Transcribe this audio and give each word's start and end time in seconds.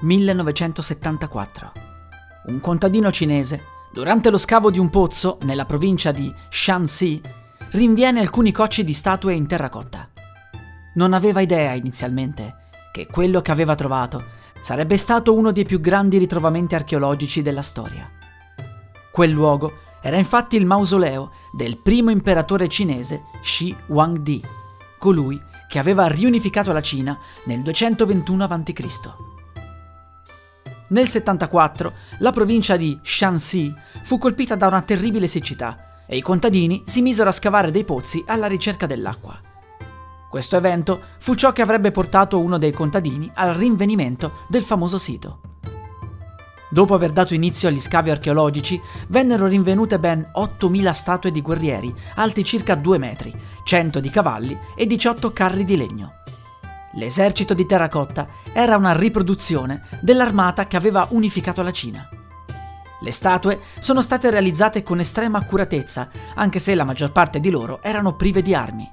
1974. 0.00 1.72
Un 2.46 2.60
contadino 2.60 3.10
cinese, 3.10 3.64
durante 3.92 4.30
lo 4.30 4.38
scavo 4.38 4.70
di 4.70 4.78
un 4.78 4.88
pozzo 4.88 5.38
nella 5.42 5.66
provincia 5.66 6.10
di 6.10 6.32
Shanxi, 6.50 7.20
rinviene 7.72 8.20
alcuni 8.20 8.50
cocci 8.52 8.82
di 8.82 8.92
statue 8.92 9.34
in 9.34 9.46
terracotta. 9.46 10.08
Non 10.94 11.12
aveva 11.12 11.40
idea 11.40 11.72
inizialmente 11.72 12.56
che 12.92 13.06
quello 13.06 13.42
che 13.42 13.50
aveva 13.50 13.74
trovato 13.74 14.38
sarebbe 14.60 14.96
stato 14.96 15.34
uno 15.34 15.52
dei 15.52 15.64
più 15.64 15.80
grandi 15.80 16.18
ritrovamenti 16.18 16.74
archeologici 16.74 17.42
della 17.42 17.62
storia. 17.62 18.10
Quel 19.12 19.30
luogo 19.30 19.72
era 20.02 20.16
infatti 20.16 20.56
il 20.56 20.66
mausoleo 20.66 21.32
del 21.52 21.76
primo 21.76 22.10
imperatore 22.10 22.68
cinese 22.68 23.24
Shi 23.42 23.74
Huangdi, 23.88 24.42
colui 24.98 25.40
che 25.68 25.78
aveva 25.78 26.06
riunificato 26.06 26.72
la 26.72 26.80
Cina 26.80 27.18
nel 27.44 27.62
221 27.62 28.44
a.C. 28.44 29.29
Nel 30.90 31.06
74 31.06 31.92
la 32.18 32.32
provincia 32.32 32.76
di 32.76 32.98
Shanxi 33.00 33.72
fu 34.02 34.18
colpita 34.18 34.56
da 34.56 34.66
una 34.66 34.82
terribile 34.82 35.28
siccità 35.28 36.02
e 36.04 36.16
i 36.16 36.20
contadini 36.20 36.82
si 36.84 37.00
misero 37.00 37.28
a 37.28 37.32
scavare 37.32 37.70
dei 37.70 37.84
pozzi 37.84 38.24
alla 38.26 38.48
ricerca 38.48 38.86
dell'acqua. 38.86 39.38
Questo 40.28 40.56
evento 40.56 41.00
fu 41.18 41.36
ciò 41.36 41.52
che 41.52 41.62
avrebbe 41.62 41.92
portato 41.92 42.40
uno 42.40 42.58
dei 42.58 42.72
contadini 42.72 43.30
al 43.34 43.54
rinvenimento 43.54 44.38
del 44.48 44.64
famoso 44.64 44.98
sito. 44.98 45.40
Dopo 46.68 46.94
aver 46.94 47.12
dato 47.12 47.34
inizio 47.34 47.68
agli 47.68 47.80
scavi 47.80 48.10
archeologici, 48.10 48.80
vennero 49.08 49.46
rinvenute 49.46 50.00
ben 50.00 50.28
8.000 50.34 50.90
statue 50.90 51.30
di 51.30 51.40
guerrieri, 51.40 51.94
alti 52.16 52.44
circa 52.44 52.74
2 52.74 52.98
metri, 52.98 53.32
100 53.62 54.00
di 54.00 54.10
cavalli 54.10 54.58
e 54.76 54.86
18 54.86 55.32
carri 55.32 55.64
di 55.64 55.76
legno. 55.76 56.19
L'esercito 56.94 57.54
di 57.54 57.66
terracotta 57.66 58.26
era 58.52 58.76
una 58.76 58.92
riproduzione 58.92 59.82
dell'armata 60.00 60.66
che 60.66 60.76
aveva 60.76 61.06
unificato 61.10 61.62
la 61.62 61.70
Cina. 61.70 62.08
Le 63.02 63.12
statue 63.12 63.60
sono 63.78 64.02
state 64.02 64.28
realizzate 64.30 64.82
con 64.82 65.00
estrema 65.00 65.38
accuratezza, 65.38 66.08
anche 66.34 66.58
se 66.58 66.74
la 66.74 66.84
maggior 66.84 67.12
parte 67.12 67.38
di 67.40 67.48
loro 67.48 67.80
erano 67.82 68.16
prive 68.16 68.42
di 68.42 68.54
armi. 68.54 68.90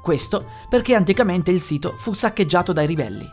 Questo 0.00 0.46
perché 0.68 0.94
anticamente 0.94 1.50
il 1.50 1.60
sito 1.60 1.94
fu 1.98 2.12
saccheggiato 2.12 2.72
dai 2.72 2.86
ribelli. 2.86 3.28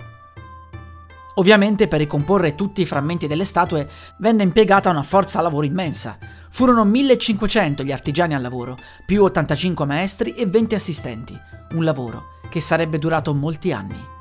Ovviamente 1.35 1.87
per 1.87 1.99
ricomporre 1.99 2.55
tutti 2.55 2.81
i 2.81 2.85
frammenti 2.85 3.27
delle 3.27 3.45
statue 3.45 3.87
venne 4.17 4.41
impiegata 4.41 4.89
una 4.89 5.03
forza 5.03 5.39
lavoro 5.39 5.65
immensa. 5.65 6.17
Furono 6.49 6.83
1500 6.83 7.83
gli 7.83 7.91
artigiani 7.91 8.33
al 8.33 8.41
lavoro, 8.41 8.75
più 9.05 9.23
85 9.23 9.85
maestri 9.85 10.33
e 10.33 10.47
20 10.47 10.75
assistenti, 10.75 11.39
un 11.73 11.83
lavoro 11.83 12.36
che 12.49 12.61
sarebbe 12.61 12.99
durato 12.99 13.33
molti 13.33 13.71
anni. 13.71 14.15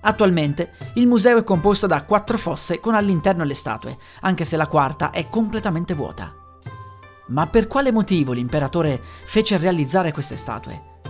Attualmente 0.00 0.72
il 0.94 1.06
museo 1.06 1.38
è 1.38 1.44
composto 1.44 1.86
da 1.86 2.04
quattro 2.04 2.38
fosse 2.38 2.80
con 2.80 2.94
all'interno 2.94 3.44
le 3.44 3.54
statue, 3.54 3.98
anche 4.20 4.44
se 4.44 4.56
la 4.56 4.66
quarta 4.66 5.10
è 5.10 5.28
completamente 5.28 5.94
vuota. 5.94 6.34
Ma 7.28 7.46
per 7.46 7.66
quale 7.66 7.92
motivo 7.92 8.32
l'imperatore 8.32 9.00
fece 9.02 9.58
realizzare 9.58 10.12
queste 10.12 10.36
statue? 10.36 11.00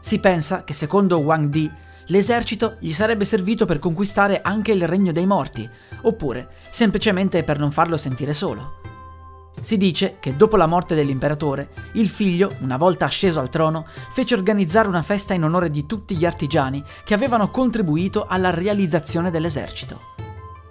Si 0.00 0.20
pensa 0.20 0.64
che 0.64 0.74
secondo 0.74 1.18
Wang 1.18 1.48
Di 1.48 1.70
l'esercito 2.06 2.76
gli 2.80 2.92
sarebbe 2.92 3.24
servito 3.24 3.64
per 3.64 3.78
conquistare 3.78 4.42
anche 4.42 4.72
il 4.72 4.86
regno 4.86 5.12
dei 5.12 5.26
morti, 5.26 5.68
oppure 6.02 6.48
semplicemente 6.70 7.42
per 7.42 7.58
non 7.58 7.72
farlo 7.72 7.96
sentire 7.96 8.34
solo. 8.34 8.85
Si 9.60 9.76
dice 9.76 10.16
che 10.20 10.36
dopo 10.36 10.56
la 10.56 10.66
morte 10.66 10.94
dell'imperatore, 10.94 11.70
il 11.92 12.08
figlio, 12.08 12.54
una 12.60 12.76
volta 12.76 13.04
asceso 13.06 13.40
al 13.40 13.48
trono, 13.48 13.86
fece 14.12 14.34
organizzare 14.34 14.86
una 14.86 15.02
festa 15.02 15.34
in 15.34 15.44
onore 15.44 15.70
di 15.70 15.86
tutti 15.86 16.16
gli 16.16 16.24
artigiani 16.24 16.84
che 17.04 17.14
avevano 17.14 17.50
contribuito 17.50 18.26
alla 18.28 18.50
realizzazione 18.50 19.30
dell'esercito. 19.30 20.14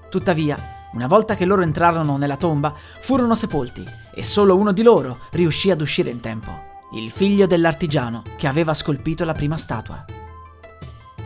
Tuttavia, 0.10 0.58
una 0.94 1.08
volta 1.08 1.36
che 1.36 1.46
loro 1.46 1.62
entrarono 1.62 2.16
nella 2.16 2.38
tomba, 2.38 2.74
furono 3.02 3.36
sepolti 3.36 3.84
e 4.14 4.24
solo 4.24 4.56
uno 4.56 4.72
di 4.72 4.82
loro 4.82 5.20
riuscì 5.32 5.70
ad 5.70 5.82
uscire 5.82 6.10
in 6.10 6.22
tempo, 6.22 6.52
il 6.94 7.12
figlio 7.12 7.48
dell'artigiano 7.48 8.24
che 8.38 8.48
aveva 8.48 8.74
scolpito 8.74 9.26
la 9.26 9.34
prima 9.34 9.58
statua. 9.58 10.06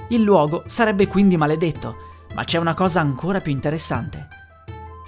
Il 0.07 0.23
luogo 0.23 0.63
sarebbe 0.65 1.05
quindi 1.05 1.37
maledetto, 1.37 1.95
ma 2.33 2.43
c'è 2.43 2.57
una 2.57 2.73
cosa 2.73 2.99
ancora 2.99 3.41
più 3.41 3.51
interessante. 3.51 4.38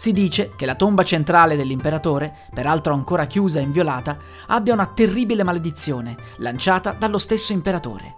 Si 0.01 0.13
dice 0.13 0.53
che 0.55 0.65
la 0.65 0.73
tomba 0.73 1.03
centrale 1.03 1.55
dell'imperatore, 1.55 2.35
peraltro 2.51 2.91
ancora 2.91 3.27
chiusa 3.27 3.59
e 3.59 3.61
inviolata, 3.61 4.17
abbia 4.47 4.73
una 4.73 4.87
terribile 4.87 5.43
maledizione 5.43 6.15
lanciata 6.37 6.95
dallo 6.97 7.19
stesso 7.19 7.53
imperatore. 7.53 8.15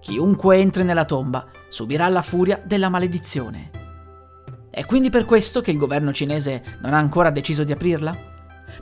Chiunque 0.00 0.56
entri 0.56 0.82
nella 0.82 1.04
tomba 1.04 1.46
subirà 1.68 2.08
la 2.08 2.20
furia 2.20 2.60
della 2.64 2.88
maledizione. 2.88 3.70
È 4.68 4.84
quindi 4.86 5.08
per 5.08 5.24
questo 5.24 5.60
che 5.60 5.70
il 5.70 5.78
governo 5.78 6.12
cinese 6.12 6.64
non 6.80 6.92
ha 6.92 6.98
ancora 6.98 7.30
deciso 7.30 7.62
di 7.62 7.70
aprirla? 7.70 8.12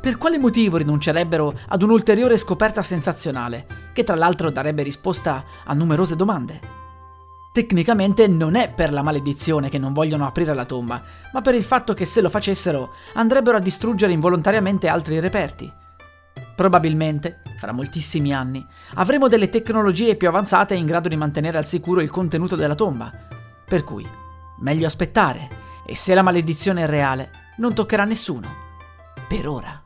Per 0.01 0.17
quale 0.17 0.39
motivo 0.39 0.79
rinuncerebbero 0.79 1.53
ad 1.69 1.83
un'ulteriore 1.83 2.39
scoperta 2.39 2.83
sensazionale, 2.83 3.67
che 3.93 4.05
tra 4.05 4.17
l'altro 4.17 4.51
darebbe 4.51 4.83
risposta 4.83 5.45
a 5.67 5.75
numerose 5.75 6.17
domande? 6.17 6.76
Tecnicamente 7.57 8.29
non 8.29 8.55
è 8.55 8.71
per 8.71 8.93
la 8.93 9.01
maledizione 9.01 9.71
che 9.71 9.79
non 9.79 9.95
vogliono 9.95 10.27
aprire 10.27 10.53
la 10.53 10.67
tomba, 10.67 11.03
ma 11.33 11.41
per 11.41 11.55
il 11.55 11.65
fatto 11.65 11.95
che 11.95 12.05
se 12.05 12.21
lo 12.21 12.29
facessero 12.29 12.93
andrebbero 13.15 13.57
a 13.57 13.61
distruggere 13.61 14.13
involontariamente 14.13 14.89
altri 14.89 15.21
reperti. 15.21 15.73
Probabilmente, 16.55 17.41
fra 17.59 17.73
moltissimi 17.73 18.35
anni, 18.35 18.63
avremo 18.97 19.27
delle 19.27 19.49
tecnologie 19.49 20.17
più 20.17 20.29
avanzate 20.29 20.75
in 20.75 20.85
grado 20.85 21.09
di 21.09 21.17
mantenere 21.17 21.57
al 21.57 21.65
sicuro 21.65 22.03
il 22.03 22.11
contenuto 22.11 22.57
della 22.57 22.75
tomba. 22.75 23.11
Per 23.67 23.85
cui, 23.85 24.07
meglio 24.59 24.87
aspettare, 24.87 25.49
e 25.87 25.97
se 25.97 26.13
la 26.13 26.21
maledizione 26.21 26.83
è 26.83 26.87
reale, 26.87 27.31
non 27.57 27.73
toccherà 27.73 28.05
nessuno. 28.05 28.49
Per 29.27 29.49
ora. 29.49 29.83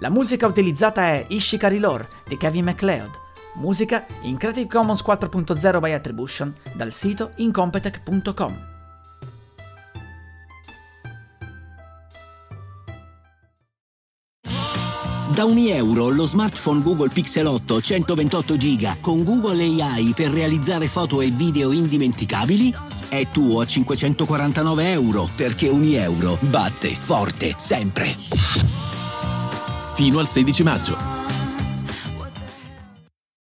La 0.00 0.10
musica 0.10 0.46
utilizzata 0.46 1.04
è 1.04 1.24
Ishikari 1.28 1.78
Lore 1.78 2.10
di 2.28 2.36
Kevin 2.36 2.64
MacLeod 2.64 3.22
Musica 3.54 4.04
in 4.22 4.36
Creative 4.36 4.68
Commons 4.68 5.02
4.0 5.02 5.80
by 5.80 5.92
Attribution 5.92 6.54
dal 6.74 6.92
sito 6.92 7.30
incompetech.com. 7.36 8.72
Da 15.34 15.44
ogni 15.44 15.70
euro 15.70 16.10
lo 16.10 16.26
smartphone 16.26 16.80
Google 16.80 17.08
Pixel 17.08 17.46
8 17.46 17.80
128 17.80 18.56
GB 18.56 19.00
con 19.00 19.24
Google 19.24 19.64
AI 19.64 20.12
per 20.14 20.30
realizzare 20.30 20.86
foto 20.86 21.20
e 21.20 21.30
video 21.30 21.72
indimenticabili 21.72 22.72
è 23.08 23.28
tuo 23.32 23.60
a 23.60 23.66
549 23.66 24.90
euro 24.92 25.28
perché 25.34 25.68
ogni 25.68 25.94
euro 25.94 26.36
batte 26.40 26.90
forte 26.90 27.54
sempre. 27.56 28.16
Fino 29.94 30.18
al 30.18 30.28
16 30.28 30.62
maggio. 30.62 31.13